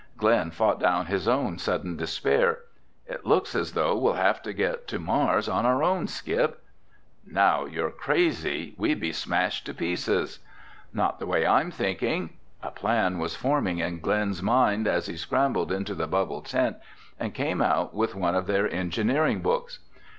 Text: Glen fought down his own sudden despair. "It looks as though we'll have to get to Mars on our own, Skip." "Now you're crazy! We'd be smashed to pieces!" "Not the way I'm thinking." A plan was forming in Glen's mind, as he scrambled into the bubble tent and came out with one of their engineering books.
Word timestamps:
Glen 0.17 0.49
fought 0.49 0.79
down 0.79 1.05
his 1.05 1.27
own 1.27 1.59
sudden 1.59 1.95
despair. 1.95 2.63
"It 3.05 3.23
looks 3.23 3.53
as 3.53 3.73
though 3.73 3.95
we'll 3.95 4.13
have 4.15 4.41
to 4.41 4.51
get 4.51 4.87
to 4.87 4.97
Mars 4.97 5.47
on 5.47 5.63
our 5.63 5.83
own, 5.83 6.07
Skip." 6.07 6.63
"Now 7.23 7.65
you're 7.65 7.91
crazy! 7.91 8.73
We'd 8.79 8.99
be 8.99 9.11
smashed 9.13 9.63
to 9.67 9.75
pieces!" 9.75 10.39
"Not 10.91 11.19
the 11.19 11.27
way 11.27 11.45
I'm 11.45 11.69
thinking." 11.69 12.31
A 12.63 12.71
plan 12.71 13.19
was 13.19 13.35
forming 13.35 13.77
in 13.77 13.99
Glen's 13.99 14.41
mind, 14.41 14.87
as 14.87 15.05
he 15.05 15.15
scrambled 15.17 15.71
into 15.71 15.93
the 15.93 16.07
bubble 16.07 16.41
tent 16.41 16.77
and 17.19 17.31
came 17.35 17.61
out 17.61 17.93
with 17.93 18.15
one 18.15 18.33
of 18.33 18.47
their 18.47 18.67
engineering 18.73 19.41
books. 19.41 19.77